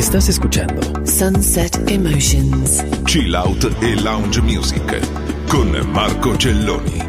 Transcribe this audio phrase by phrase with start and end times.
[0.00, 2.82] Estás escuchando Sunset Emotions.
[3.04, 4.98] Chill Out e Lounge Music
[5.46, 7.02] con Marco Celloni.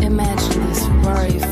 [0.00, 1.51] Imagine this worry-free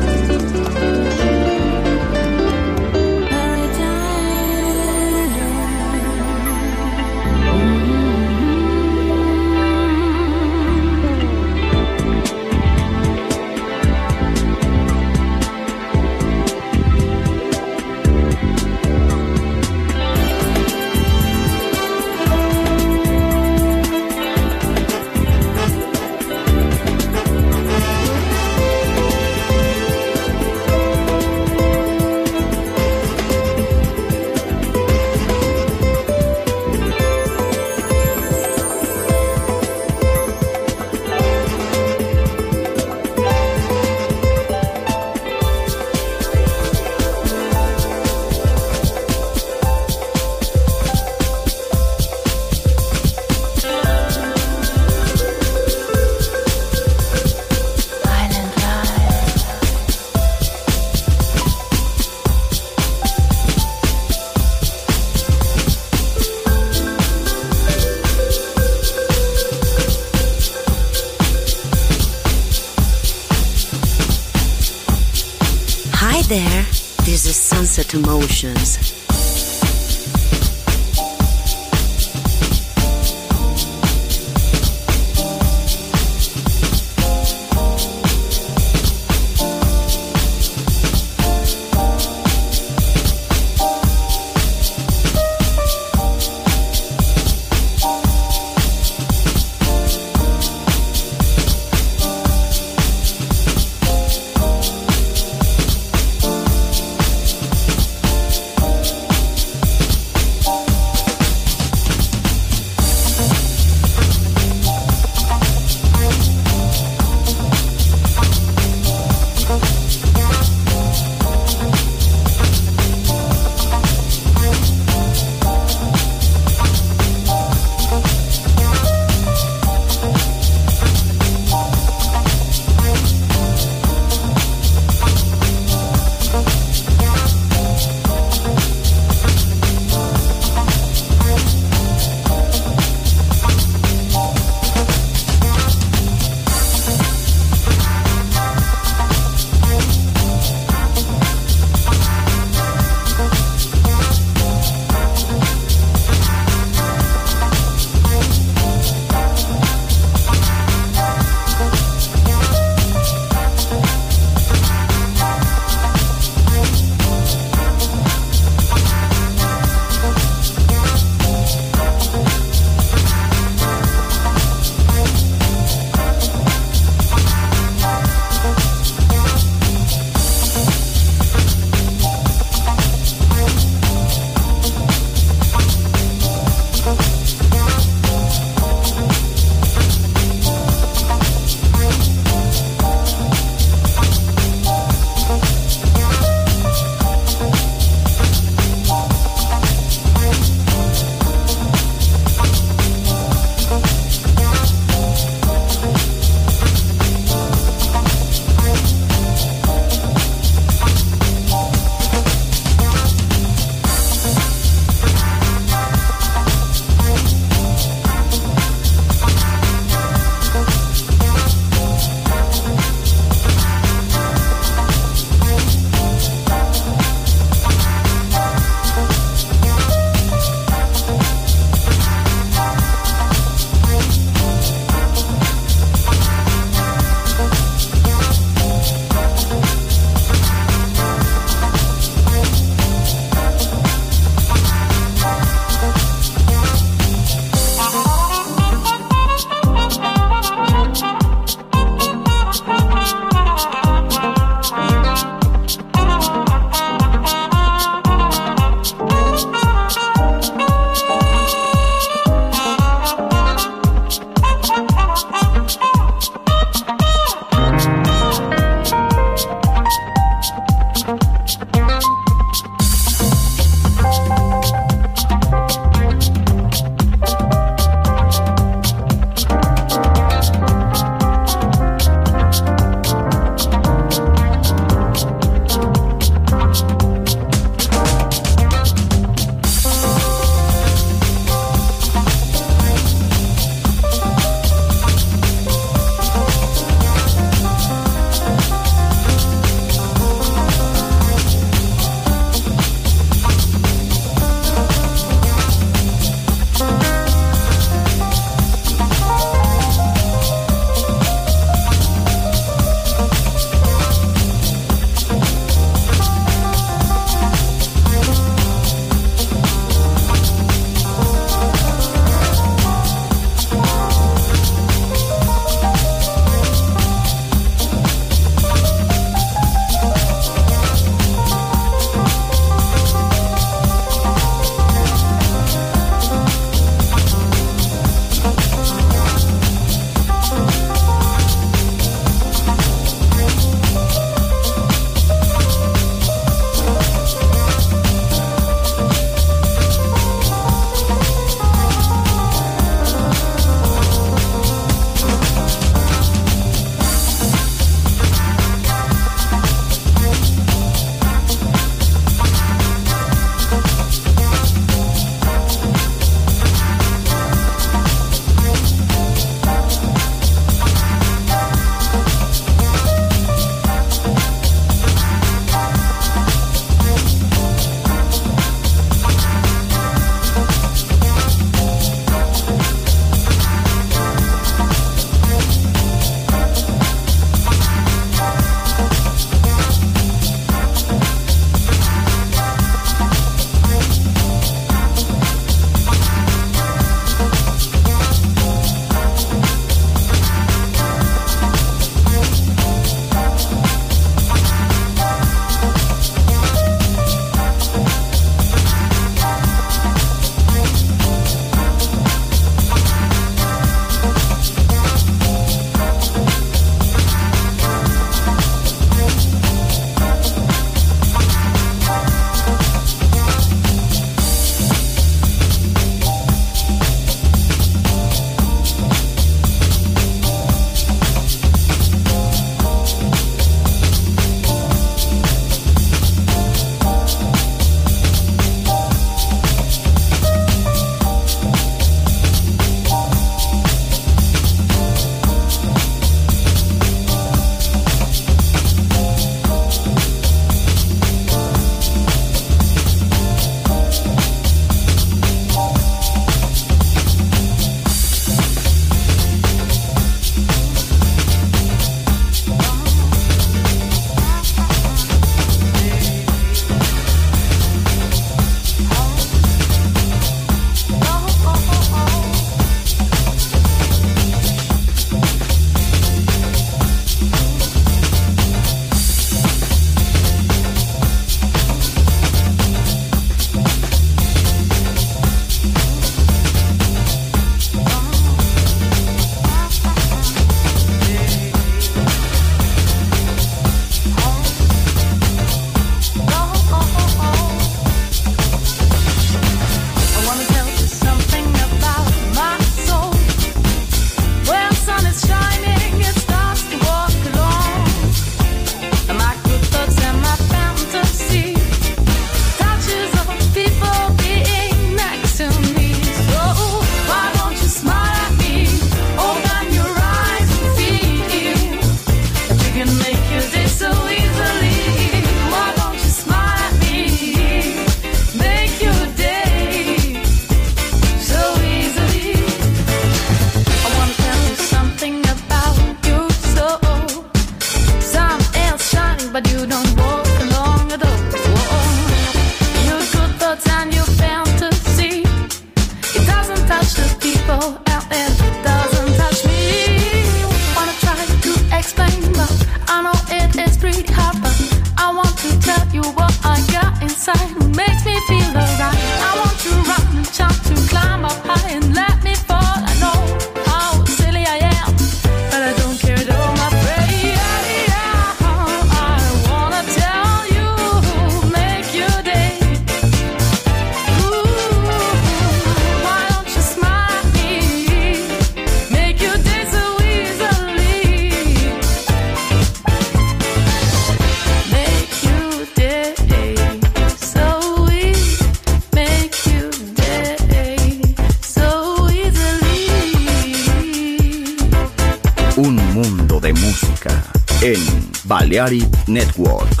[598.71, 600.00] Balearic Network.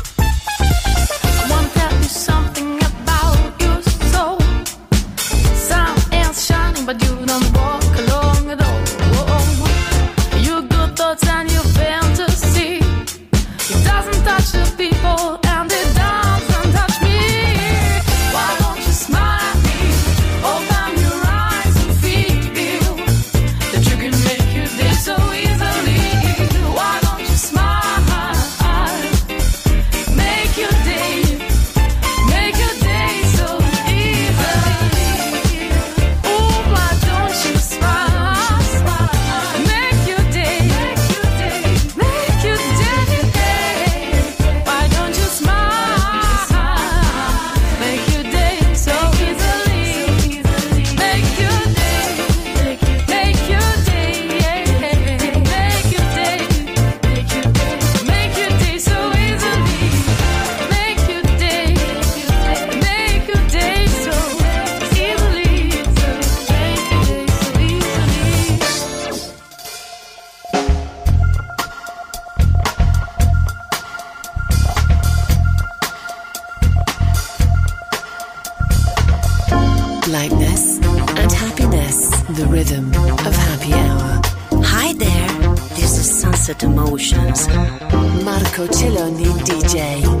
[88.53, 90.20] Cochiloni DJ.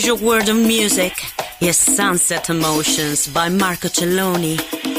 [0.00, 1.12] pleasure world of music
[1.60, 4.89] is Sunset Emotions by Marco Celloni.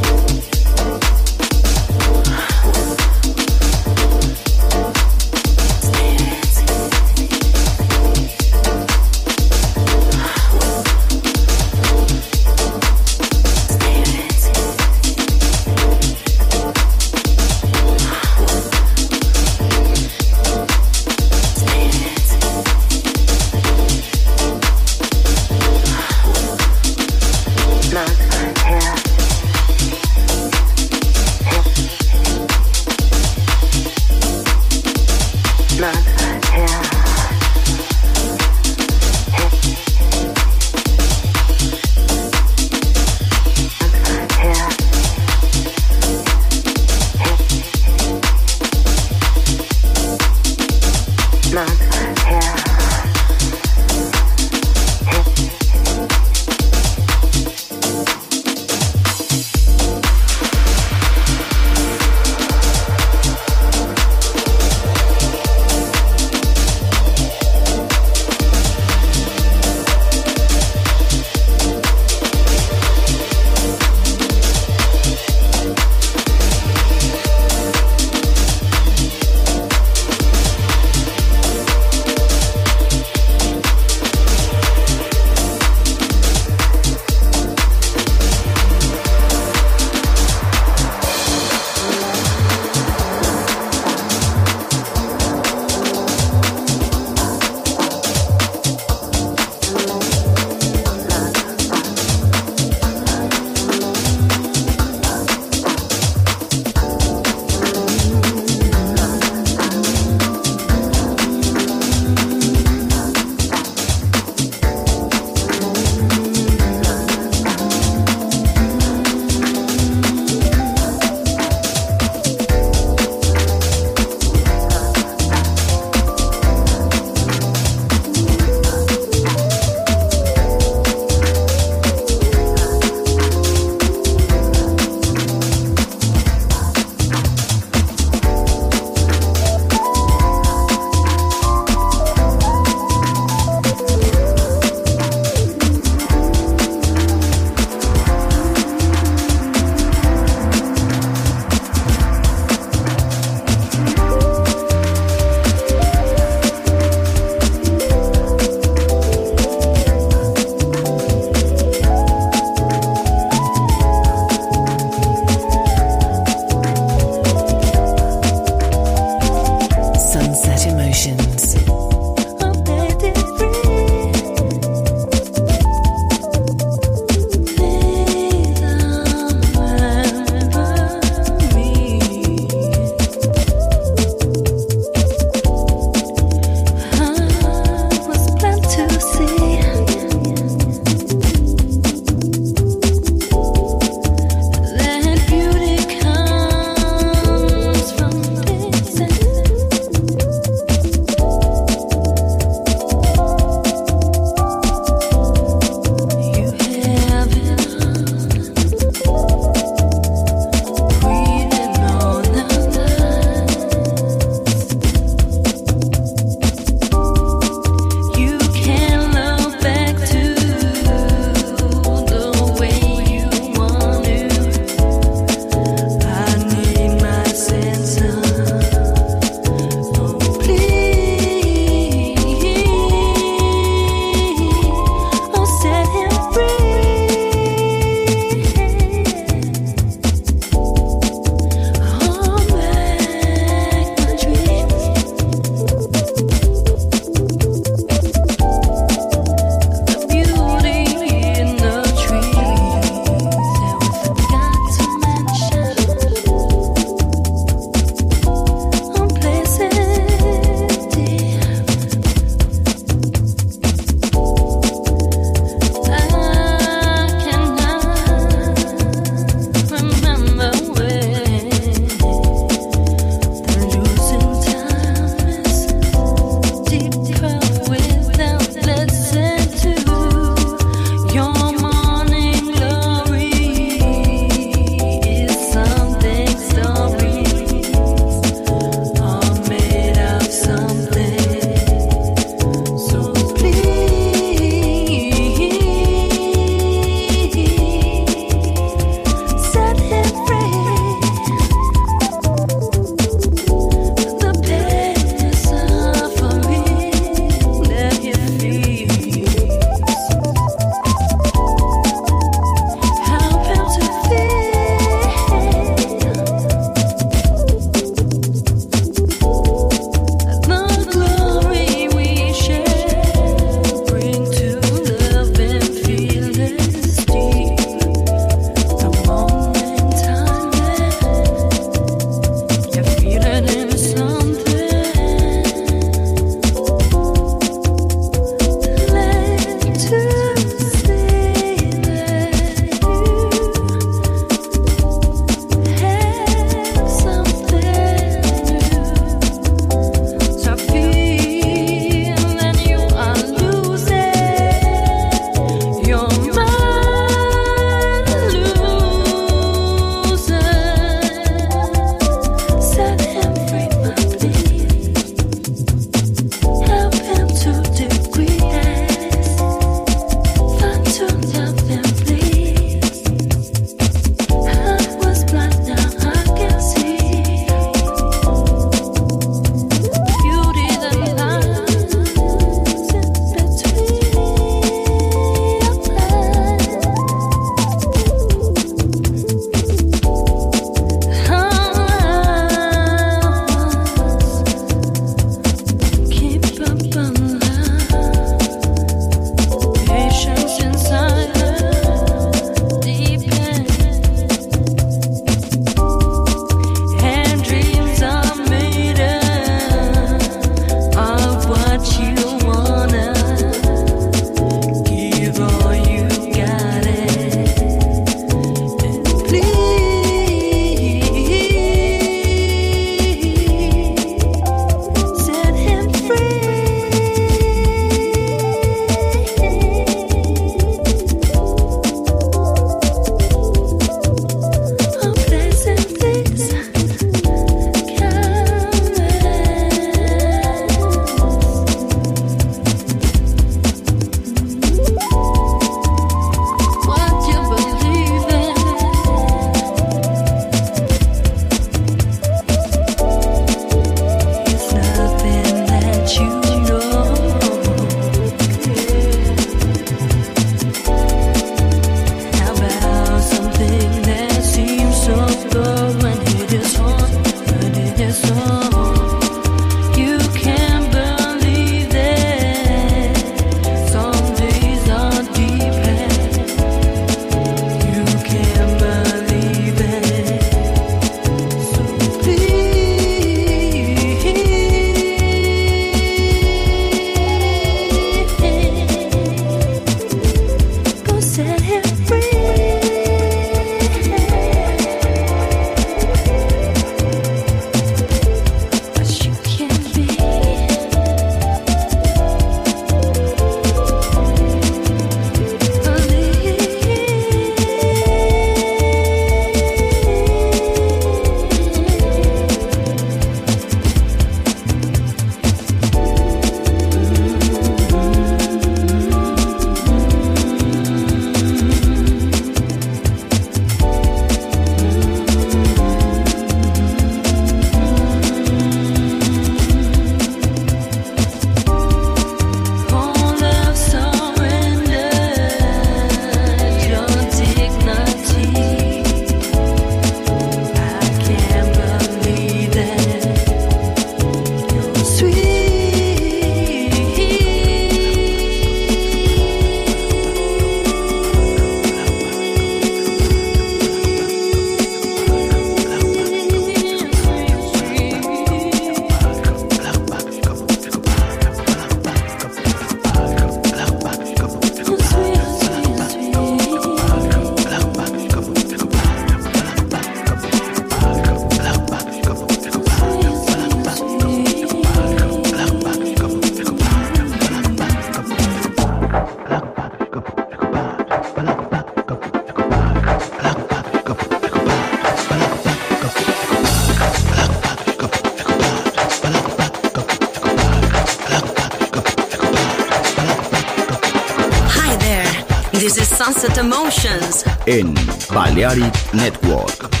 [596.41, 597.43] This is Sunset Emotions.
[597.67, 597.93] en
[598.33, 600.00] Balearic Network.